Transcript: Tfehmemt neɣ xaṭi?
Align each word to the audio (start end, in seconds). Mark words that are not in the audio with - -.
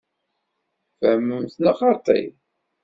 Tfehmemt 0.97 1.55
neɣ 1.63 1.75
xaṭi? 1.79 2.21